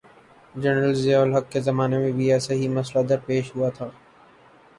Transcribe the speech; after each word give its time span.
General 0.55 0.93
Zia 0.95 1.21
ul-Haq 1.21 1.51
کے 1.51 1.61
زمانے 1.61 1.97
میں 1.97 2.11
بھی 2.11 2.31
ایسا 2.33 2.53
ہی 2.53 2.67
مسئلہ 2.69 3.07
درپیش 3.07 3.55
ہوا 3.55 3.69
تھا۔ 3.69 3.89